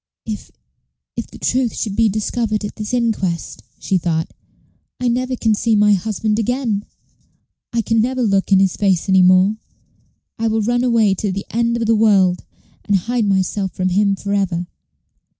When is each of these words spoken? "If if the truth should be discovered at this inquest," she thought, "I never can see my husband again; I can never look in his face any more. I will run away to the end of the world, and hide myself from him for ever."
"If 0.25 0.49
if 1.15 1.27
the 1.27 1.37
truth 1.37 1.75
should 1.75 1.95
be 1.95 2.09
discovered 2.09 2.65
at 2.65 2.75
this 2.75 2.91
inquest," 2.91 3.61
she 3.77 3.99
thought, 3.99 4.33
"I 4.99 5.07
never 5.07 5.35
can 5.35 5.53
see 5.53 5.75
my 5.75 5.93
husband 5.93 6.39
again; 6.39 6.85
I 7.71 7.83
can 7.83 8.01
never 8.01 8.23
look 8.23 8.51
in 8.51 8.59
his 8.59 8.75
face 8.75 9.07
any 9.07 9.21
more. 9.21 9.57
I 10.39 10.47
will 10.47 10.63
run 10.63 10.83
away 10.83 11.13
to 11.13 11.31
the 11.31 11.45
end 11.51 11.77
of 11.77 11.85
the 11.85 11.93
world, 11.95 12.43
and 12.85 12.95
hide 12.95 13.25
myself 13.25 13.73
from 13.73 13.89
him 13.89 14.15
for 14.15 14.33
ever." 14.33 14.65